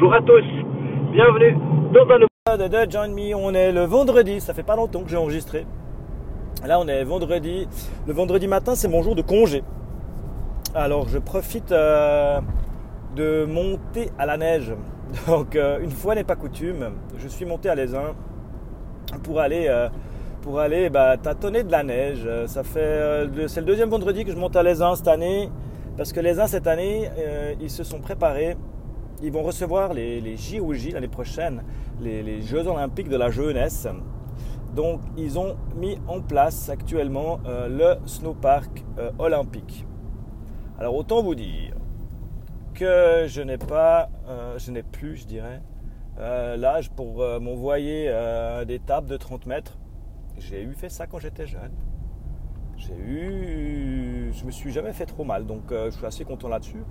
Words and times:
Bonjour 0.00 0.14
à 0.14 0.22
tous, 0.22 0.44
bienvenue 1.10 1.56
dans 1.92 2.08
un 2.08 2.18
nouveau 2.20 2.68
de 2.68 2.90
Join 2.90 3.08
Me. 3.08 3.34
On 3.34 3.52
est 3.52 3.72
le 3.72 3.82
vendredi, 3.82 4.40
ça 4.40 4.54
fait 4.54 4.62
pas 4.62 4.76
longtemps 4.76 5.02
que 5.02 5.10
j'ai 5.10 5.16
enregistré. 5.16 5.66
Là, 6.64 6.78
on 6.78 6.86
est 6.86 7.02
vendredi. 7.02 7.66
Le 8.06 8.12
vendredi 8.12 8.46
matin, 8.46 8.76
c'est 8.76 8.86
mon 8.86 9.02
jour 9.02 9.16
de 9.16 9.22
congé. 9.22 9.64
Alors, 10.72 11.08
je 11.08 11.18
profite 11.18 11.72
euh, 11.72 12.40
de 13.16 13.44
monter 13.44 14.10
à 14.20 14.26
la 14.26 14.36
neige. 14.36 14.72
Donc, 15.26 15.56
euh, 15.56 15.80
une 15.82 15.90
fois 15.90 16.14
n'est 16.14 16.22
pas 16.22 16.36
coutume, 16.36 16.92
je 17.18 17.26
suis 17.26 17.44
monté 17.44 17.68
à 17.68 17.74
l'Aisin 17.74 18.14
pour 19.24 19.40
aller, 19.40 19.66
euh, 19.68 19.88
pour 20.42 20.60
aller 20.60 20.90
bah, 20.90 21.16
tâtonner 21.16 21.64
de 21.64 21.72
la 21.72 21.82
neige. 21.82 22.28
Ça 22.46 22.62
fait, 22.62 23.26
c'est 23.48 23.60
le 23.60 23.66
deuxième 23.66 23.90
vendredi 23.90 24.24
que 24.24 24.30
je 24.30 24.36
monte 24.36 24.54
à 24.54 24.62
l'Aisin 24.62 24.94
cette 24.94 25.08
année, 25.08 25.50
parce 25.96 26.12
que 26.12 26.20
les 26.20 26.38
uns 26.38 26.46
cette 26.46 26.68
année, 26.68 27.10
ils 27.60 27.70
se 27.70 27.82
sont 27.82 27.98
préparés. 27.98 28.56
Ils 29.22 29.32
vont 29.32 29.42
recevoir 29.42 29.94
les, 29.94 30.20
les 30.20 30.36
l'année 30.92 31.08
prochaine, 31.08 31.62
les, 32.00 32.42
Jeux 32.42 32.66
Olympiques 32.66 33.08
de 33.08 33.16
la 33.16 33.30
jeunesse. 33.30 33.88
Donc, 34.74 35.00
ils 35.16 35.38
ont 35.38 35.56
mis 35.76 35.98
en 36.06 36.20
place 36.20 36.68
actuellement 36.68 37.40
le 37.46 37.96
snowpark 38.06 38.84
olympique. 39.18 39.86
Alors, 40.78 40.94
autant 40.94 41.22
vous 41.22 41.34
dire 41.34 41.74
que 42.78 43.24
je 43.26 43.42
n'ai 43.42 43.58
pas, 43.58 44.08
euh, 44.28 44.56
je 44.58 44.70
n'ai 44.70 44.84
plus, 44.84 45.16
je 45.16 45.26
dirais, 45.26 45.60
euh, 46.20 46.56
l'âge 46.56 46.90
pour 46.90 47.20
euh, 47.20 47.40
m'envoyer 47.40 48.12
des 48.66 48.78
tables 48.78 49.08
de 49.08 49.16
30 49.16 49.46
mètres. 49.46 49.76
J'ai 50.38 50.62
eu 50.62 50.72
fait 50.74 50.88
ça 50.88 51.08
quand 51.08 51.18
j'étais 51.18 51.46
jeune. 51.46 51.72
J'ai 52.78 52.94
eu, 52.94 54.32
je 54.32 54.44
me 54.44 54.52
suis 54.52 54.70
jamais 54.70 54.92
fait 54.92 55.04
trop 55.04 55.24
mal, 55.24 55.44
donc 55.44 55.64
je 55.70 55.90
suis 55.90 56.06
assez 56.06 56.24
content 56.24 56.48
là-dessus. 56.48 56.82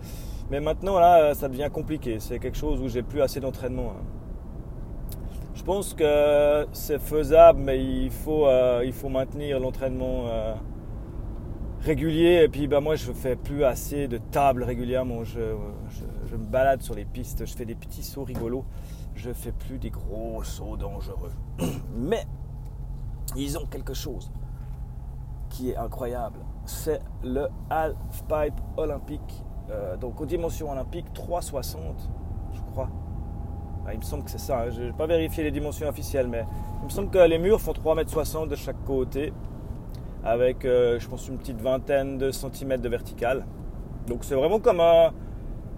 Mais 0.51 0.59
maintenant 0.59 0.99
là, 0.99 1.33
ça 1.33 1.47
devient 1.47 1.69
compliqué. 1.71 2.19
C'est 2.19 2.39
quelque 2.39 2.57
chose 2.57 2.81
où 2.81 2.89
j'ai 2.89 3.03
plus 3.03 3.21
assez 3.21 3.39
d'entraînement. 3.39 3.91
Hein. 3.91 4.03
Je 5.55 5.63
pense 5.63 5.93
que 5.93 6.67
c'est 6.73 6.99
faisable, 6.99 7.59
mais 7.61 7.83
il 7.83 8.11
faut, 8.11 8.47
il 8.83 8.91
faut 8.91 9.07
maintenir 9.07 9.61
l'entraînement 9.61 10.25
régulier. 11.81 12.41
Et 12.43 12.49
puis 12.49 12.67
bah, 12.67 12.81
moi, 12.81 12.95
je 12.95 13.11
fais 13.11 13.35
plus 13.35 13.63
assez 13.63 14.07
de 14.07 14.17
tables 14.17 14.63
régulièrement. 14.63 15.23
Je, 15.23 15.55
je, 16.25 16.35
me 16.35 16.45
balade 16.45 16.81
sur 16.81 16.95
les 16.95 17.05
pistes, 17.05 17.45
je 17.45 17.53
fais 17.53 17.65
des 17.65 17.75
petits 17.75 18.03
sauts 18.03 18.25
rigolos. 18.25 18.65
Je 19.15 19.31
fais 19.31 19.51
plus 19.51 19.79
des 19.79 19.89
gros 19.89 20.43
sauts 20.43 20.77
dangereux. 20.77 21.31
Mais 21.95 22.25
ils 23.35 23.57
ont 23.57 23.65
quelque 23.65 23.93
chose 23.93 24.31
qui 25.49 25.71
est 25.71 25.77
incroyable. 25.77 26.39
C'est 26.65 27.01
le 27.23 27.47
half-pipe 27.69 28.59
olympique. 28.77 29.43
Euh, 29.69 29.97
donc 29.97 30.21
aux 30.21 30.25
dimensions 30.25 30.71
olympiques, 30.71 31.07
3,60, 31.13 31.77
je 32.53 32.61
crois. 32.71 32.89
Ah, 33.85 33.93
il 33.93 33.99
me 33.99 34.03
semble 34.03 34.23
que 34.23 34.31
c'est 34.31 34.37
ça. 34.37 34.61
Hein. 34.61 34.69
Je 34.69 34.83
n'ai 34.83 34.93
pas 34.93 35.07
vérifié 35.07 35.43
les 35.43 35.51
dimensions 35.51 35.87
officielles, 35.87 36.27
mais 36.27 36.45
il 36.81 36.85
me 36.85 36.89
semble 36.89 37.09
que 37.09 37.19
les 37.19 37.37
murs 37.37 37.61
font 37.61 37.71
3,60 37.71 38.43
m 38.43 38.49
de 38.49 38.55
chaque 38.55 38.83
côté 38.85 39.33
avec, 40.23 40.65
euh, 40.65 40.99
je 40.99 41.07
pense, 41.07 41.27
une 41.27 41.37
petite 41.37 41.61
vingtaine 41.61 42.17
de 42.17 42.31
centimètres 42.31 42.83
de 42.83 42.89
vertical. 42.89 43.45
Donc 44.07 44.23
c'est 44.23 44.35
vraiment 44.35 44.59
comme, 44.59 44.81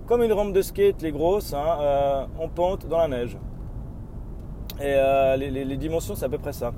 comme 0.07 0.23
une 0.23 0.33
rampe 0.33 0.53
de 0.53 0.61
skate, 0.61 1.01
les 1.01 1.11
grosses, 1.11 1.53
hein, 1.53 1.77
euh, 1.79 2.25
en 2.39 2.47
pente 2.47 2.87
dans 2.87 2.97
la 2.97 3.07
neige. 3.07 3.37
Et 4.79 4.95
euh, 4.95 5.35
les, 5.35 5.77
dimensions, 5.77 6.15
c'est 6.15 6.25
à 6.25 6.29
peu 6.29 6.37
près 6.37 6.53
ça. 6.53 6.71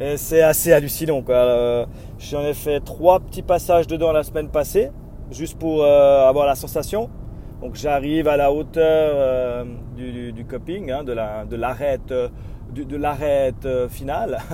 Et 0.00 0.16
c'est 0.16 0.42
assez 0.42 0.72
hallucinant. 0.72 1.22
J'en 2.18 2.42
ai 2.42 2.54
fait 2.54 2.80
trois 2.80 3.20
petits 3.20 3.42
passages 3.42 3.86
dedans 3.86 4.12
la 4.12 4.22
semaine 4.22 4.48
passée, 4.48 4.90
juste 5.30 5.58
pour 5.58 5.84
avoir 5.84 6.46
la 6.46 6.54
sensation. 6.54 7.10
Donc 7.60 7.74
j'arrive 7.74 8.26
à 8.26 8.38
la 8.38 8.50
hauteur 8.50 9.66
du, 9.94 10.32
du, 10.32 10.44
coping, 10.46 10.90
hein, 10.90 11.04
de 11.04 11.12
l'arête 11.56 12.08
de, 12.08 12.84
de 12.84 12.96
l'arête 12.96 13.68
finale. 13.90 14.38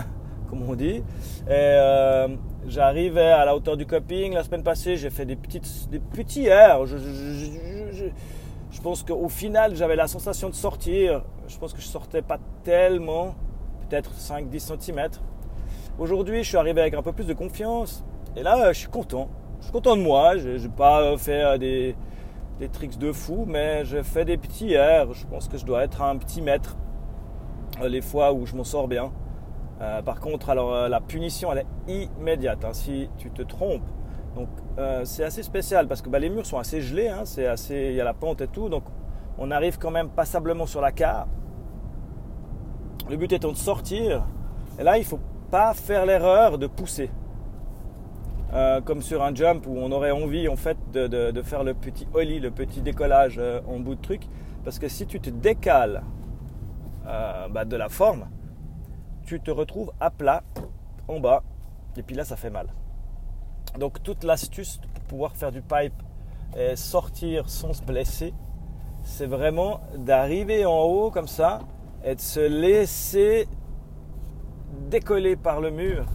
comme 0.48 0.62
on 0.68 0.74
dit. 0.74 1.02
Et 1.46 1.50
euh, 1.50 2.28
j'arrivais 2.66 3.30
à 3.30 3.44
la 3.44 3.54
hauteur 3.54 3.76
du 3.76 3.86
coping. 3.86 4.32
La 4.32 4.44
semaine 4.44 4.62
passée, 4.62 4.96
j'ai 4.96 5.10
fait 5.10 5.24
des, 5.24 5.36
petites, 5.36 5.88
des 5.90 5.98
petits 5.98 6.46
airs. 6.46 6.86
Je, 6.86 6.96
je, 6.98 8.80
pense 8.80 9.02
qu'au 9.02 9.28
final, 9.28 9.74
j'avais 9.74 9.96
la 9.96 10.06
sensation 10.06 10.48
de 10.48 10.54
sortir. 10.54 11.24
Je 11.48 11.58
pense 11.58 11.72
que 11.72 11.80
je 11.80 11.86
sortais 11.86 12.22
pas 12.22 12.38
tellement, 12.64 13.34
peut-être 13.88 14.12
5-10 14.12 14.78
cm. 14.80 15.08
Aujourd'hui, 15.98 16.42
je 16.42 16.48
suis 16.48 16.58
arrivé 16.58 16.80
avec 16.82 16.94
un 16.94 17.02
peu 17.02 17.12
plus 17.12 17.26
de 17.26 17.32
confiance. 17.32 18.04
Et 18.36 18.42
là, 18.42 18.72
je 18.72 18.78
suis 18.78 18.88
content. 18.88 19.28
Je 19.60 19.64
suis 19.64 19.72
content 19.72 19.96
de 19.96 20.02
moi. 20.02 20.36
Je 20.36 20.50
n'ai 20.50 20.68
pas 20.68 21.16
fait 21.16 21.58
des, 21.58 21.96
des 22.58 22.68
tricks 22.68 22.98
de 22.98 23.12
fou, 23.12 23.44
mais 23.46 23.84
je 23.84 24.02
fais 24.02 24.24
des 24.26 24.36
petits 24.36 24.74
airs. 24.74 25.14
Je 25.14 25.26
pense 25.26 25.48
que 25.48 25.56
je 25.56 25.64
dois 25.64 25.84
être 25.84 26.02
un 26.02 26.16
petit 26.18 26.42
mètre 26.42 26.76
euh, 27.80 27.88
les 27.88 28.02
fois 28.02 28.34
où 28.34 28.44
je 28.44 28.54
m'en 28.54 28.64
sors 28.64 28.88
bien. 28.88 29.10
Euh, 29.80 30.02
par 30.02 30.20
contre, 30.20 30.50
alors 30.50 30.74
euh, 30.74 30.88
la 30.88 31.00
punition 31.00 31.52
elle 31.52 31.66
est 31.88 32.08
immédiate 32.18 32.64
hein, 32.64 32.72
si 32.72 33.10
tu 33.18 33.30
te 33.30 33.42
trompes. 33.42 33.88
Donc 34.34 34.48
euh, 34.78 35.04
c'est 35.04 35.24
assez 35.24 35.42
spécial 35.42 35.86
parce 35.86 36.00
que 36.02 36.08
bah, 36.08 36.18
les 36.18 36.30
murs 36.30 36.46
sont 36.46 36.58
assez 36.58 36.80
gelés, 36.80 37.08
hein, 37.08 37.22
c'est 37.24 37.46
assez, 37.46 37.88
il 37.90 37.94
y 37.94 38.00
a 38.00 38.04
la 38.04 38.14
pente 38.14 38.40
et 38.40 38.48
tout, 38.48 38.68
donc 38.68 38.84
on 39.38 39.50
arrive 39.50 39.78
quand 39.78 39.90
même 39.90 40.08
passablement 40.08 40.66
sur 40.66 40.80
la 40.80 40.92
carte. 40.92 41.28
Le 43.08 43.16
but 43.16 43.32
étant 43.32 43.52
de 43.52 43.56
sortir, 43.56 44.26
et 44.78 44.82
là 44.82 44.96
il 44.96 45.04
faut 45.04 45.20
pas 45.50 45.74
faire 45.74 46.06
l'erreur 46.06 46.58
de 46.58 46.66
pousser. 46.66 47.10
comme 48.84 49.02
sur 49.02 49.22
un 49.22 49.34
jump 49.34 49.66
où 49.66 49.76
on 49.76 49.92
aurait 49.92 50.12
envie 50.12 50.48
en 50.48 50.56
fait 50.56 50.78
de, 50.92 51.42
faire 51.42 51.62
le 51.62 51.74
petit 51.74 52.06
ollie, 52.14 52.40
le 52.40 52.50
petit 52.50 52.80
décollage 52.80 53.40
en 53.68 53.78
bout 53.80 53.96
de 53.96 54.00
truc, 54.00 54.22
parce 54.64 54.78
que 54.78 54.88
si 54.88 55.06
tu 55.06 55.20
te 55.20 55.30
décales 55.30 56.02
bah, 57.04 57.64
de 57.64 57.76
la 57.76 57.88
forme, 57.88 58.28
tu 59.26 59.40
te 59.40 59.50
retrouves 59.50 59.92
à 60.00 60.10
plat 60.10 60.42
en 61.08 61.20
bas 61.20 61.42
et 61.96 62.02
puis 62.02 62.16
là 62.16 62.24
ça 62.24 62.36
fait 62.36 62.50
mal. 62.50 62.68
Donc 63.78 64.02
toute 64.02 64.24
l'astuce 64.24 64.80
pour 64.94 65.02
pouvoir 65.04 65.36
faire 65.36 65.52
du 65.52 65.60
pipe 65.60 66.02
et 66.56 66.76
sortir 66.76 67.50
sans 67.50 67.72
se 67.72 67.82
blesser, 67.82 68.32
c'est 69.02 69.26
vraiment 69.26 69.80
d'arriver 69.96 70.64
en 70.64 70.80
haut 70.80 71.10
comme 71.10 71.28
ça 71.28 71.60
et 72.04 72.14
de 72.14 72.20
se 72.20 72.40
laisser 72.40 73.48
décoller 74.86 75.36
par 75.36 75.60
le 75.60 75.70
mur. 75.70 76.06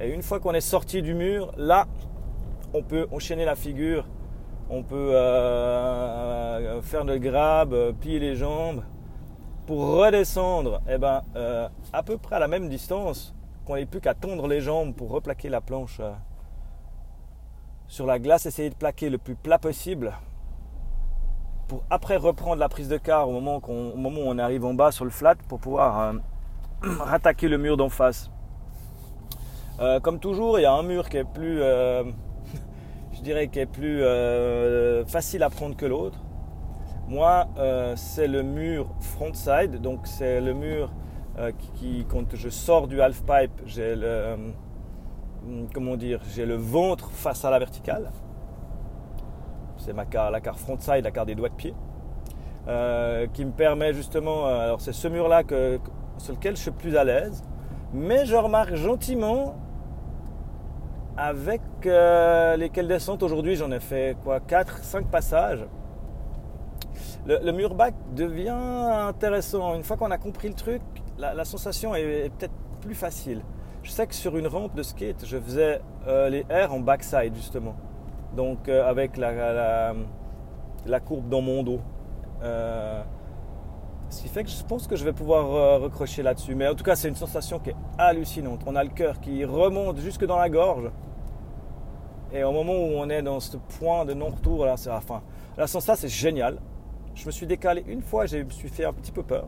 Et 0.00 0.12
une 0.12 0.22
fois 0.22 0.40
qu'on 0.40 0.52
est 0.52 0.60
sorti 0.60 1.02
du 1.02 1.14
mur, 1.14 1.52
là, 1.56 1.86
on 2.72 2.82
peut 2.82 3.06
enchaîner 3.12 3.44
la 3.44 3.54
figure, 3.54 4.06
on 4.68 4.82
peut 4.82 5.10
euh, 5.12 5.18
euh, 5.18 6.82
faire 6.82 7.04
le 7.04 7.18
grab, 7.18 7.72
euh, 7.72 7.92
plier 7.92 8.18
les 8.18 8.34
jambes, 8.34 8.82
pour 9.66 9.96
redescendre 9.96 10.82
eh 10.88 10.98
ben, 10.98 11.22
à 11.92 12.02
peu 12.02 12.18
près 12.18 12.36
à 12.36 12.38
la 12.38 12.48
même 12.48 12.68
distance, 12.68 13.34
qu'on 13.64 13.76
n'ait 13.76 13.86
plus 13.86 14.00
qu'à 14.00 14.12
tondre 14.12 14.46
les 14.46 14.60
jambes 14.60 14.94
pour 14.94 15.10
replaquer 15.10 15.48
la 15.48 15.62
planche 15.62 16.02
sur 17.86 18.04
la 18.04 18.18
glace, 18.18 18.44
essayer 18.44 18.68
de 18.68 18.74
plaquer 18.74 19.08
le 19.08 19.16
plus 19.16 19.36
plat 19.36 19.58
possible. 19.58 20.12
Pour 21.66 21.82
après 21.88 22.16
reprendre 22.16 22.56
la 22.56 22.68
prise 22.68 22.88
de 22.88 22.98
quart 22.98 23.26
au 23.26 23.32
moment, 23.32 23.62
moment 23.96 24.20
où 24.20 24.26
on 24.26 24.36
arrive 24.36 24.66
en 24.66 24.74
bas 24.74 24.92
sur 24.92 25.06
le 25.06 25.10
flat 25.10 25.36
pour 25.48 25.60
pouvoir 25.60 26.12
rattaquer 27.00 27.48
le 27.48 27.58
mur 27.58 27.76
d'en 27.76 27.88
face. 27.88 28.30
comme 30.02 30.18
toujours, 30.18 30.58
il 30.58 30.62
y 30.62 30.66
a 30.66 30.72
un 30.72 30.82
mur 30.82 31.08
qui 31.08 31.16
est 31.16 31.24
plus, 31.24 31.58
je 33.12 33.20
dirais, 33.22 33.48
qui 33.48 33.58
est 33.58 33.66
plus 33.66 34.02
facile 35.06 35.42
à 35.42 35.50
prendre 35.50 35.76
que 35.76 35.86
l'autre. 35.86 36.24
Moi, 37.06 37.46
euh, 37.58 37.92
c'est 37.96 38.26
le 38.26 38.42
mur 38.42 38.86
frontside, 39.00 39.80
donc 39.82 40.06
c'est 40.06 40.40
le 40.40 40.54
mur 40.54 40.90
euh, 41.38 41.52
qui, 41.74 42.06
quand 42.08 42.34
je 42.34 42.48
sors 42.48 42.88
du 42.88 43.02
half 43.02 43.22
pipe, 43.22 43.52
j'ai 43.66 43.94
le, 43.94 44.06
euh, 44.06 44.36
comment 45.74 45.96
dire, 45.96 46.20
j'ai 46.34 46.46
le 46.46 46.54
ventre 46.54 47.10
face 47.10 47.44
à 47.44 47.50
la 47.50 47.58
verticale. 47.58 48.10
C'est 49.76 49.92
ma 49.92 50.06
car, 50.06 50.30
la 50.30 50.40
carte 50.40 50.58
frontside, 50.58 51.04
la 51.04 51.10
carte 51.10 51.26
des 51.26 51.34
doigts 51.34 51.50
de 51.50 51.54
pied, 51.54 51.74
qui 53.34 53.44
me 53.44 53.52
permet 53.52 53.92
justement, 53.92 54.46
alors 54.46 54.80
c'est 54.80 54.94
ce 54.94 55.08
mur-là 55.08 55.44
que, 55.44 55.78
sur 56.18 56.34
lequel 56.34 56.56
je 56.56 56.62
suis 56.62 56.70
plus 56.70 56.96
à 56.96 57.04
l'aise, 57.04 57.42
mais 57.92 58.26
je 58.26 58.36
remarque 58.36 58.74
gentiment 58.74 59.56
avec 61.16 61.60
lesquels 61.84 62.88
descentes 62.88 63.22
aujourd'hui, 63.22 63.56
j'en 63.56 63.70
ai 63.70 63.80
fait 63.80 64.16
quoi, 64.24 64.40
4, 64.40 64.78
5 64.82 65.06
passages 65.06 65.66
le, 67.26 67.52
mur 67.52 67.74
back 67.74 67.94
devient 68.14 68.50
intéressant. 68.50 69.74
Une 69.74 69.82
fois 69.82 69.96
qu'on 69.96 70.10
a 70.10 70.18
compris 70.18 70.48
le 70.48 70.54
truc, 70.54 70.82
la, 71.18 71.44
sensation 71.44 71.94
est, 71.94 72.30
peut-être 72.36 72.54
plus 72.80 72.94
facile. 72.94 73.42
Je 73.82 73.90
sais 73.90 74.06
que 74.06 74.14
sur 74.14 74.36
une 74.36 74.46
rampe 74.46 74.74
de 74.74 74.82
skate, 74.82 75.24
je 75.26 75.38
faisais 75.38 75.80
euh, 76.06 76.28
les 76.28 76.44
airs 76.48 76.72
en 76.72 76.80
backside 76.80 77.34
justement. 77.34 77.76
Donc 78.36 78.68
euh, 78.68 78.88
avec 78.88 79.16
la, 79.16 79.94
la, 80.86 81.00
courbe 81.00 81.28
dans 81.28 81.40
mon 81.40 81.62
dos. 81.62 81.80
Euh, 84.14 84.16
ce 84.16 84.22
qui 84.22 84.28
fait 84.28 84.44
que 84.44 84.50
je 84.50 84.62
pense 84.64 84.86
que 84.86 84.96
je 84.96 85.04
vais 85.04 85.12
pouvoir 85.12 85.80
recrocher 85.80 86.22
là-dessus. 86.22 86.54
Mais 86.54 86.68
en 86.68 86.74
tout 86.74 86.84
cas, 86.84 86.96
c'est 86.96 87.08
une 87.08 87.16
sensation 87.16 87.58
qui 87.58 87.70
est 87.70 87.76
hallucinante. 87.98 88.60
On 88.66 88.76
a 88.76 88.84
le 88.84 88.90
cœur 88.90 89.20
qui 89.20 89.44
remonte 89.44 89.98
jusque 89.98 90.24
dans 90.24 90.38
la 90.38 90.48
gorge. 90.48 90.90
Et 92.32 92.42
au 92.42 92.52
moment 92.52 92.72
où 92.72 92.96
on 92.96 93.08
est 93.10 93.22
dans 93.22 93.40
ce 93.40 93.56
point 93.78 94.04
de 94.04 94.14
non-retour, 94.14 94.66
là, 94.66 94.76
c'est 94.76 94.90
la 94.90 95.00
fin. 95.00 95.22
Sans 95.66 95.80
ça, 95.80 95.94
c'est 95.94 96.08
génial. 96.08 96.58
Je 97.14 97.26
me 97.26 97.30
suis 97.30 97.46
décalé 97.46 97.84
une 97.86 98.02
fois, 98.02 98.26
je 98.26 98.38
me 98.38 98.50
suis 98.50 98.68
fait 98.68 98.84
un 98.84 98.92
petit 98.92 99.12
peu 99.12 99.22
peur. 99.22 99.46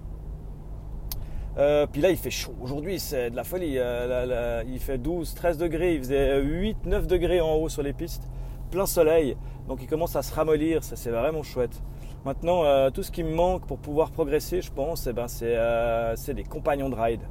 Euh, 1.58 1.86
puis 1.90 2.00
là, 2.00 2.10
il 2.10 2.16
fait 2.16 2.30
chaud. 2.30 2.54
Aujourd'hui, 2.60 3.00
c'est 3.00 3.30
de 3.30 3.36
la 3.36 3.44
folie. 3.44 3.76
Euh, 3.78 4.62
il 4.68 4.78
fait 4.78 4.98
12, 4.98 5.34
13 5.34 5.58
degrés. 5.58 5.94
Il 5.94 6.00
faisait 6.00 6.40
8, 6.40 6.86
9 6.86 7.06
degrés 7.06 7.40
en 7.40 7.54
haut 7.54 7.68
sur 7.68 7.82
les 7.82 7.92
pistes. 7.92 8.28
Plein 8.70 8.86
soleil. 8.86 9.36
Donc, 9.66 9.82
il 9.82 9.88
commence 9.88 10.14
à 10.16 10.22
se 10.22 10.34
ramollir. 10.34 10.84
C'est 10.84 11.10
vraiment 11.10 11.42
chouette. 11.42 11.82
Maintenant, 12.26 12.64
euh, 12.64 12.90
tout 12.90 13.02
ce 13.02 13.10
qui 13.10 13.24
me 13.24 13.34
manque 13.34 13.66
pour 13.66 13.78
pouvoir 13.78 14.10
progresser, 14.10 14.60
je 14.60 14.70
pense, 14.70 15.06
eh 15.06 15.14
ben, 15.14 15.26
c'est 15.28 16.34
des 16.34 16.44
compagnons 16.44 16.90
de 16.90 16.94
ride. 16.94 17.22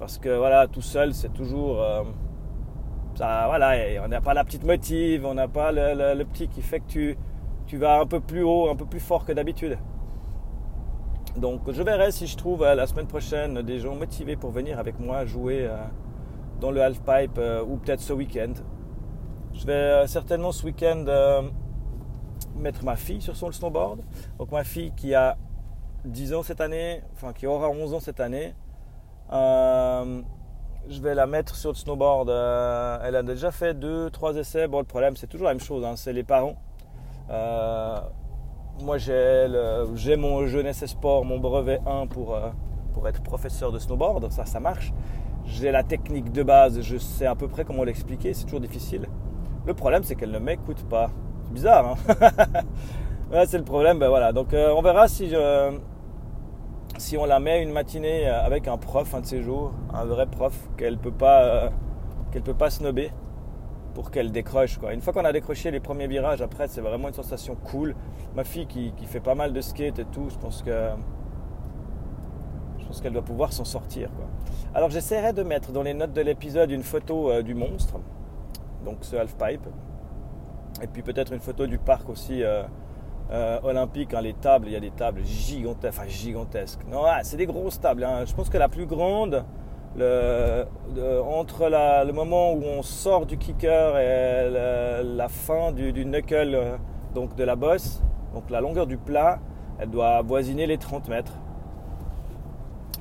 Parce 0.00 0.18
que 0.18 0.30
voilà, 0.36 0.66
tout 0.66 0.82
seul, 0.82 1.14
c'est 1.14 1.32
toujours. 1.32 1.80
ça, 3.14 3.44
voilà, 3.46 3.76
on 4.04 4.08
n'a 4.08 4.20
pas 4.20 4.34
la 4.34 4.42
petite 4.42 4.64
motive, 4.64 5.24
on 5.24 5.34
n'a 5.34 5.46
pas 5.46 5.70
le, 5.70 6.24
petit 6.24 6.48
qui 6.48 6.62
fait 6.62 6.80
que 6.80 6.88
tu, 6.88 7.16
tu 7.66 7.76
vas 7.76 8.00
un 8.00 8.06
peu 8.06 8.18
plus 8.18 8.42
haut, 8.42 8.68
un 8.68 8.74
peu 8.74 8.86
plus 8.86 9.00
fort 9.00 9.24
que 9.24 9.32
d'habitude. 9.32 9.78
Donc 11.36 11.70
je 11.70 11.82
verrai 11.82 12.12
si 12.12 12.26
je 12.26 12.36
trouve 12.36 12.62
euh, 12.62 12.74
la 12.74 12.86
semaine 12.86 13.06
prochaine 13.06 13.62
des 13.62 13.78
gens 13.78 13.94
motivés 13.94 14.36
pour 14.36 14.50
venir 14.50 14.78
avec 14.78 15.00
moi 15.00 15.24
jouer 15.24 15.66
euh, 15.66 15.76
dans 16.60 16.70
le 16.70 16.82
half-pipe 16.82 17.38
euh, 17.38 17.64
ou 17.64 17.78
peut-être 17.78 18.00
ce 18.00 18.12
week-end. 18.12 18.52
Je 19.54 19.66
vais 19.66 20.06
certainement 20.06 20.52
ce 20.52 20.64
week-end 20.64 21.04
mettre 22.56 22.84
ma 22.84 22.96
fille 22.96 23.20
sur 23.20 23.36
son 23.36 23.50
snowboard. 23.52 24.00
Donc 24.38 24.50
ma 24.52 24.64
fille 24.64 24.92
qui 24.96 25.14
a 25.14 25.36
10 26.04 26.34
ans 26.34 26.42
cette 26.42 26.60
année, 26.60 27.02
enfin 27.14 27.32
qui 27.32 27.46
aura 27.46 27.68
11 27.68 27.94
ans 27.94 28.00
cette 28.00 28.20
année, 28.20 28.54
je 29.30 31.00
vais 31.00 31.14
la 31.14 31.26
mettre 31.26 31.54
sur 31.54 31.70
le 31.70 31.76
snowboard. 31.76 32.28
elle 32.28 33.16
a 33.16 33.22
déjà 33.22 33.50
fait 33.50 33.74
2-3 33.74 34.36
essais. 34.36 34.68
Bon 34.68 34.78
le 34.78 34.84
problème 34.84 35.16
c'est 35.16 35.26
toujours 35.26 35.46
la 35.46 35.54
même 35.54 35.60
chose, 35.62 35.84
hein, 35.84 35.94
c'est 35.96 36.12
les 36.12 36.24
parents 36.24 36.56
moi 38.80 38.98
j'ai 38.98 40.16
mon 40.16 40.46
jeunesse 40.46 40.84
sport, 40.86 41.24
mon 41.24 41.38
brevet 41.38 41.80
1 41.86 42.06
pour, 42.06 42.34
euh, 42.34 42.50
pour 42.94 43.08
être 43.08 43.22
professeur 43.22 43.72
de 43.72 43.78
snowboard, 43.78 44.30
ça 44.30 44.44
ça 44.44 44.60
marche. 44.60 44.92
J'ai 45.44 45.72
la 45.72 45.82
technique 45.82 46.30
de 46.32 46.42
base, 46.42 46.80
je 46.80 46.96
sais 46.96 47.26
à 47.26 47.34
peu 47.34 47.48
près 47.48 47.64
comment 47.64 47.84
l'expliquer, 47.84 48.32
c'est 48.32 48.44
toujours 48.44 48.60
difficile. 48.60 49.08
Le 49.66 49.74
problème 49.74 50.02
c'est 50.04 50.14
qu'elle 50.14 50.30
ne 50.30 50.38
m'écoute 50.38 50.84
pas. 50.88 51.10
Bizarre, 51.52 51.96
hein 52.10 53.44
C'est 53.46 53.58
le 53.58 53.64
problème, 53.64 53.98
ben 53.98 54.08
voilà. 54.08 54.32
Donc 54.32 54.52
euh, 54.52 54.74
on 54.76 54.82
verra 54.82 55.08
si, 55.08 55.32
si 56.98 57.16
on 57.16 57.24
la 57.24 57.40
met 57.40 57.62
une 57.62 57.72
matinée 57.72 58.26
avec 58.28 58.68
un 58.68 58.76
prof 58.76 59.14
un 59.14 59.20
de 59.20 59.26
ces 59.26 59.42
jours, 59.42 59.72
un 59.92 60.04
vrai 60.04 60.26
prof 60.26 60.54
qu'elle 60.76 60.98
peut 60.98 61.12
pas 61.12 61.42
euh, 61.42 61.68
qu'elle 62.30 62.42
peut 62.42 62.54
pas 62.54 62.70
snobber 62.70 63.10
pour 63.94 64.10
qu'elle 64.10 64.32
décroche. 64.32 64.78
Quoi. 64.78 64.94
Une 64.94 65.00
fois 65.00 65.12
qu'on 65.12 65.24
a 65.24 65.32
décroché 65.32 65.70
les 65.70 65.80
premiers 65.80 66.06
virages, 66.06 66.40
après, 66.40 66.68
c'est 66.68 66.80
vraiment 66.80 67.08
une 67.08 67.14
sensation 67.14 67.54
cool. 67.54 67.94
Ma 68.34 68.44
fille 68.44 68.66
qui, 68.66 68.92
fait 69.04 69.20
pas 69.20 69.34
mal 69.34 69.52
de 69.52 69.60
skate 69.60 69.98
et 69.98 70.04
tout, 70.06 70.28
je 70.30 70.38
pense 70.38 70.62
que 70.62 70.90
je 72.78 72.86
pense 72.86 73.00
qu'elle 73.00 73.12
doit 73.12 73.22
pouvoir 73.22 73.52
s'en 73.52 73.64
sortir. 73.64 74.10
Quoi. 74.14 74.26
Alors 74.74 74.90
j'essaierai 74.90 75.32
de 75.32 75.42
mettre 75.42 75.72
dans 75.72 75.82
les 75.82 75.94
notes 75.94 76.12
de 76.12 76.22
l'épisode 76.22 76.70
une 76.70 76.82
photo 76.82 77.30
euh, 77.30 77.42
du 77.42 77.54
monstre, 77.54 77.98
donc 78.84 78.98
ce 79.02 79.16
half-pipe, 79.16 79.66
et 80.82 80.86
puis 80.88 81.02
peut-être 81.02 81.32
une 81.32 81.40
photo 81.40 81.66
du 81.66 81.78
parc 81.78 82.08
aussi 82.08 82.42
euh, 82.42 82.62
euh, 83.30 83.58
olympique. 83.62 84.12
Hein, 84.14 84.20
les 84.20 84.34
tables, 84.34 84.66
il 84.66 84.72
y 84.72 84.76
a 84.76 84.80
des 84.80 84.90
tables 84.90 85.24
gigantesques, 85.24 85.98
enfin 85.98 86.08
gigantesques. 86.08 86.80
Non, 86.90 87.02
ah, 87.06 87.20
c'est 87.22 87.36
des 87.36 87.46
grosses 87.46 87.80
tables. 87.80 88.04
Hein. 88.04 88.24
Je 88.26 88.34
pense 88.34 88.50
que 88.50 88.58
la 88.58 88.68
plus 88.68 88.86
grande, 88.86 89.44
entre 89.94 91.68
le 91.68 92.12
moment 92.12 92.52
où 92.54 92.62
on 92.64 92.82
sort 92.82 93.26
du 93.26 93.38
kicker 93.38 93.96
et 93.98 94.50
la 95.04 95.28
fin 95.28 95.70
du, 95.72 95.92
knuckle, 95.92 96.54
euh, 96.54 96.76
donc 97.14 97.36
de 97.36 97.44
la 97.44 97.56
bosse, 97.56 98.02
donc 98.34 98.50
la 98.50 98.60
longueur 98.60 98.86
du 98.86 98.96
plat, 98.96 99.38
elle 99.78 99.90
doit 99.90 100.16
avoisiner 100.16 100.66
les 100.66 100.78
30 100.78 101.08
mètres. 101.08 101.34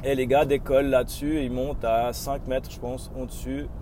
Et 0.04 0.16
les 0.16 0.28
gars 0.28 0.46
décollent 0.46 0.90
là-dessus, 0.90 1.44
ils 1.44 1.52
montent 1.52 1.86
à 1.86 2.12
5 2.12 2.48
mètres, 2.48 2.72
je 2.72 2.80
pense, 2.80 3.12
au-dessus 3.20 3.68
euh, 3.68 3.81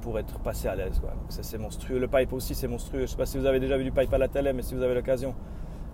pour 0.00 0.18
être 0.18 0.38
passé 0.38 0.68
à 0.68 0.74
l'aise. 0.74 1.00
Donc 1.00 1.12
c'est 1.28 1.58
monstrueux. 1.58 1.98
Le 1.98 2.08
pipe 2.08 2.32
aussi 2.32 2.54
c'est 2.54 2.68
monstrueux. 2.68 3.00
Je 3.00 3.02
ne 3.02 3.08
sais 3.08 3.16
pas 3.16 3.26
si 3.26 3.38
vous 3.38 3.46
avez 3.46 3.60
déjà 3.60 3.76
vu 3.76 3.84
du 3.84 3.92
pipe 3.92 4.12
à 4.12 4.18
la 4.18 4.28
télé, 4.28 4.52
mais 4.52 4.62
si 4.62 4.74
vous 4.74 4.82
avez 4.82 4.94
l'occasion, 4.94 5.34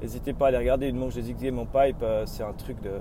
n'hésitez 0.01 0.33
pas 0.33 0.47
à 0.47 0.49
aller 0.49 0.59
regarder. 0.59 0.89
Une 0.89 0.97
moment 0.97 1.11
j'ai 1.11 1.23
zigzag 1.23 1.53
mon 1.53 1.67
pipe, 1.67 2.03
euh, 2.03 2.25
c'est 2.27 2.45
un 2.45 2.53
truc 2.53 2.81
de, 2.81 3.01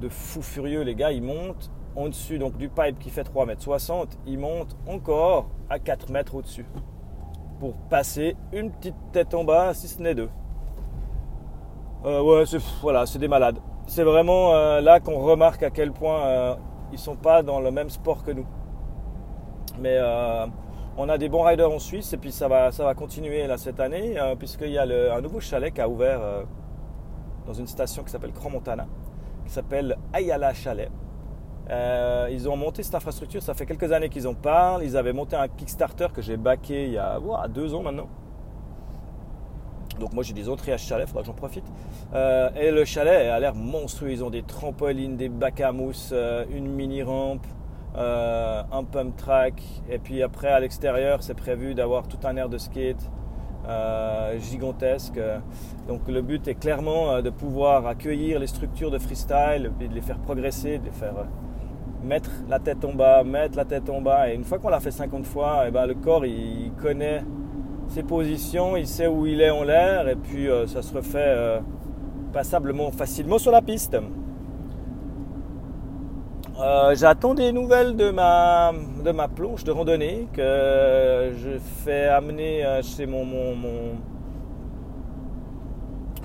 de 0.00 0.08
fou 0.08 0.42
furieux. 0.42 0.82
Les 0.82 0.94
gars 0.94 1.12
ils 1.12 1.22
montent 1.22 1.70
en 1.96 2.08
dessus 2.08 2.38
donc 2.38 2.56
du 2.56 2.68
pipe 2.68 2.98
qui 2.98 3.10
fait 3.10 3.22
3,60 3.22 4.02
m, 4.02 4.06
il 4.26 4.38
monte 4.38 4.76
encore 4.86 5.48
à 5.68 5.78
4 5.78 6.10
mètres 6.10 6.34
au-dessus 6.34 6.66
pour 7.60 7.74
passer 7.74 8.36
une 8.52 8.70
petite 8.70 8.96
tête 9.12 9.34
en 9.34 9.44
bas, 9.44 9.74
si 9.74 9.86
ce 9.86 10.00
n'est 10.00 10.14
deux. 10.14 10.30
Euh, 12.06 12.22
ouais, 12.22 12.46
c'est, 12.46 12.60
voilà, 12.80 13.04
c'est 13.04 13.18
des 13.18 13.28
malades. 13.28 13.58
C'est 13.86 14.02
vraiment 14.02 14.54
euh, 14.54 14.80
là 14.80 15.00
qu'on 15.00 15.18
remarque 15.18 15.62
à 15.62 15.70
quel 15.70 15.92
point 15.92 16.24
euh, 16.24 16.54
ils 16.92 16.98
sont 16.98 17.16
pas 17.16 17.42
dans 17.42 17.60
le 17.60 17.70
même 17.70 17.90
sport 17.90 18.24
que 18.24 18.30
nous. 18.30 18.46
Mais 19.78 19.98
on 20.96 21.08
a 21.08 21.18
des 21.18 21.28
bons 21.28 21.42
riders 21.42 21.70
en 21.70 21.78
Suisse 21.78 22.12
et 22.12 22.16
puis 22.16 22.32
ça 22.32 22.48
va, 22.48 22.72
ça 22.72 22.84
va 22.84 22.94
continuer 22.94 23.46
cette 23.56 23.80
année 23.80 24.16
puisqu'il 24.38 24.70
y 24.70 24.78
a 24.78 25.14
un 25.14 25.20
nouveau 25.20 25.40
chalet 25.40 25.72
qui 25.72 25.80
a 25.80 25.88
ouvert 25.88 26.20
dans 27.46 27.54
une 27.54 27.66
station 27.66 28.02
qui 28.02 28.10
s'appelle 28.10 28.32
Grand 28.32 28.50
Montana, 28.50 28.86
qui 29.44 29.52
s'appelle 29.52 29.96
Ayala 30.12 30.54
Chalet. 30.54 30.90
Euh, 31.70 32.28
ils 32.30 32.48
ont 32.48 32.56
monté 32.56 32.82
cette 32.82 32.94
infrastructure, 32.94 33.42
ça 33.42 33.54
fait 33.54 33.66
quelques 33.66 33.92
années 33.92 34.08
qu'ils 34.08 34.26
en 34.26 34.34
parlent. 34.34 34.82
Ils 34.82 34.96
avaient 34.96 35.12
monté 35.12 35.36
un 35.36 35.46
Kickstarter 35.48 36.08
que 36.12 36.20
j'ai 36.20 36.36
backé 36.36 36.86
il 36.86 36.92
y 36.92 36.98
a 36.98 37.18
deux 37.48 37.74
ans 37.74 37.82
maintenant. 37.82 38.08
Donc 39.98 40.12
moi 40.12 40.24
j'ai 40.24 40.32
des 40.32 40.48
entrées 40.48 40.72
à 40.72 40.78
ce 40.78 40.88
chalet, 40.88 41.06
il 41.06 41.08
faudra 41.08 41.22
que 41.22 41.26
j'en 41.26 41.34
profite. 41.34 41.64
Euh, 42.14 42.50
et 42.56 42.70
le 42.70 42.84
chalet 42.84 43.30
a 43.30 43.38
l'air 43.38 43.54
monstrueux. 43.54 44.10
Ils 44.10 44.24
ont 44.24 44.30
des 44.30 44.42
trampolines, 44.42 45.16
des 45.16 45.28
bacs 45.28 45.60
à 45.60 45.72
mousse, 45.72 46.10
euh, 46.12 46.44
une 46.50 46.66
mini 46.66 47.02
rampe, 47.94 48.66
un 48.72 48.84
pump 48.84 49.16
track. 49.16 49.62
Et 49.90 49.98
puis 49.98 50.22
après 50.22 50.48
à 50.48 50.60
l'extérieur 50.60 51.22
c'est 51.22 51.34
prévu 51.34 51.74
d'avoir 51.74 52.08
tout 52.08 52.18
un 52.24 52.36
air 52.36 52.48
de 52.48 52.58
skate 52.58 53.10
gigantesque. 54.40 55.20
Donc 55.86 56.08
le 56.08 56.22
but 56.22 56.48
est 56.48 56.54
clairement 56.54 57.22
de 57.22 57.30
pouvoir 57.30 57.86
accueillir 57.86 58.40
les 58.40 58.48
structures 58.48 58.90
de 58.90 58.98
freestyle, 58.98 59.70
de 59.78 59.94
les 59.94 60.00
faire 60.00 60.18
progresser, 60.18 60.78
de 60.78 60.86
les 60.86 60.90
faire 60.90 61.14
mettre 62.02 62.30
la 62.48 62.58
tête 62.58 62.84
en 62.84 62.94
bas, 62.94 63.22
mettre 63.24 63.56
la 63.56 63.64
tête 63.64 63.88
en 63.90 64.00
bas. 64.00 64.30
Et 64.30 64.34
une 64.34 64.44
fois 64.44 64.58
qu'on 64.58 64.68
l'a 64.68 64.80
fait 64.80 64.90
50 64.90 65.26
fois, 65.26 65.64
et 65.64 65.68
eh 65.68 65.70
ben, 65.70 65.86
le 65.86 65.94
corps 65.94 66.24
il 66.24 66.72
connaît 66.80 67.22
ses 67.88 68.02
positions, 68.02 68.76
il 68.76 68.86
sait 68.86 69.06
où 69.06 69.26
il 69.26 69.40
est 69.40 69.50
en 69.50 69.64
l'air, 69.64 70.08
et 70.08 70.16
puis 70.16 70.48
euh, 70.48 70.66
ça 70.66 70.82
se 70.82 70.94
refait 70.94 71.18
euh, 71.18 71.60
passablement 72.32 72.90
facilement 72.90 73.38
sur 73.38 73.50
la 73.50 73.62
piste. 73.62 73.96
Euh, 76.60 76.94
j'attends 76.94 77.34
des 77.34 77.52
nouvelles 77.52 77.96
de 77.96 78.10
ma, 78.10 78.72
de 79.04 79.10
ma 79.12 79.28
plonge 79.28 79.64
de 79.64 79.70
randonnée 79.70 80.28
que 80.32 81.32
je 81.42 81.58
fais 81.84 82.06
amener 82.06 82.64
chez 82.82 83.06
mon, 83.06 83.24
mon 83.24 83.96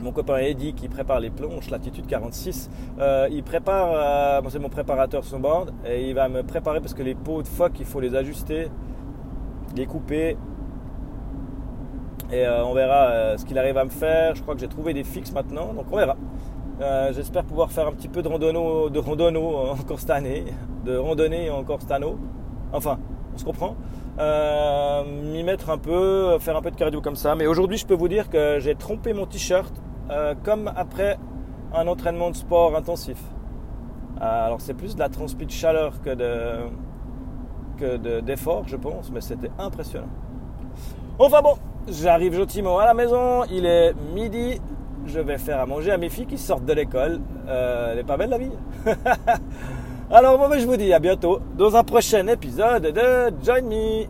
mon 0.02 0.12
copain 0.12 0.38
Eddie 0.38 0.74
qui 0.74 0.88
prépare 0.88 1.20
les 1.20 1.30
plonges, 1.30 1.70
latitude 1.70 2.06
46, 2.06 2.70
euh, 3.00 3.28
il 3.32 3.44
prépare, 3.44 4.44
euh, 4.44 4.50
c'est 4.50 4.60
mon 4.60 4.70
préparateur 4.70 5.24
sur 5.24 5.40
board, 5.40 5.72
et 5.86 6.10
il 6.10 6.16
va 6.16 6.30
me 6.30 6.44
préparer 6.44 6.80
parce 6.80 6.94
que 6.94 7.04
les 7.04 7.16
pots 7.16 7.42
de 7.42 7.48
phoque, 7.48 7.80
il 7.80 7.86
faut 7.86 8.00
les 8.00 8.16
ajuster, 8.16 8.70
les 9.76 9.86
couper, 9.86 10.38
et 12.32 12.46
euh, 12.46 12.66
on 12.66 12.74
verra 12.74 13.38
ce 13.38 13.46
qu'il 13.46 13.58
arrive 13.58 13.78
à 13.78 13.86
me 13.86 13.90
faire. 13.90 14.36
Je 14.36 14.42
crois 14.42 14.56
que 14.56 14.62
j'ai 14.62 14.68
trouvé 14.68 14.94
des 14.94 15.04
fixes 15.04 15.32
maintenant, 15.32 15.74
donc 15.74 15.86
on 15.92 15.98
verra. 15.98 16.18
J'espère 16.80 17.44
pouvoir 17.44 17.72
faire 17.72 17.88
un 17.88 17.92
petit 17.94 18.08
peu 18.08 18.22
de 18.22 18.28
randonneau, 18.28 18.90
de 18.90 19.00
encore 19.72 20.00
cette 20.00 20.10
année, 20.10 20.46
de 20.86 20.98
randonnée 20.98 21.50
encore 21.50 21.82
cette 21.82 21.92
année. 21.92 22.14
Enfin, 22.74 22.98
on 23.34 23.38
se 23.38 23.46
comprend. 23.46 23.76
m'y 25.32 25.44
mettre 25.44 25.70
un 25.70 25.78
peu, 25.78 26.38
faire 26.40 26.58
un 26.58 26.62
peu 26.62 26.72
de 26.72 26.76
cardio 26.76 27.02
comme 27.02 27.16
ça. 27.16 27.36
Mais 27.36 27.48
aujourd'hui, 27.48 27.78
je 27.78 27.86
peux 27.86 27.94
vous 27.94 28.08
dire 28.08 28.30
que 28.30 28.60
j'ai 28.60 28.76
trompé 28.76 29.14
mon 29.14 29.26
t-shirt 29.26 29.74
euh, 30.12 30.36
comme 30.44 30.72
après 30.76 31.18
un 31.74 31.88
entraînement 31.88 32.30
de 32.30 32.36
sport 32.36 32.76
intensif. 32.76 33.18
Euh, 34.22 34.46
alors 34.46 34.62
c'est 34.62 34.76
plus 34.76 34.96
de 34.96 35.00
la 35.00 35.10
transpi 35.10 35.46
de 35.46 35.52
chaleur 35.52 36.02
que 36.02 36.12
de 36.12 36.60
que 37.78 38.22
d'effort, 38.22 38.64
je 38.68 38.78
pense, 38.78 39.12
mais 39.12 39.20
c'était 39.20 39.52
impressionnant. 39.60 40.08
Enfin 41.20 41.42
bon, 41.42 41.56
j'arrive 41.90 42.34
gentiment 42.34 42.80
à 42.80 42.86
la 42.86 42.94
maison, 42.94 43.44
il 43.52 43.66
est 43.66 43.94
midi, 44.14 44.62
je 45.08 45.20
vais 45.20 45.38
faire 45.38 45.60
à 45.60 45.66
manger 45.66 45.92
à 45.92 45.98
mes 45.98 46.10
filles 46.10 46.26
qui 46.26 46.38
sortent 46.38 46.66
de 46.66 46.74
l'école. 46.74 47.20
Euh, 47.48 47.92
elle 47.92 48.00
est 48.00 48.04
pas 48.04 48.18
belle 48.18 48.30
la 48.30 48.38
vie 48.38 48.52
Alors 50.12 50.38
ben, 50.38 50.60
je 50.60 50.66
vous 50.66 50.78
dis 50.78 50.94
à 50.94 51.00
bientôt 51.00 51.40
dans 51.58 51.76
un 51.76 51.84
prochain 51.84 52.28
épisode 52.28 52.84
de 52.84 53.34
Join 53.44 53.64
Me. 53.64 54.06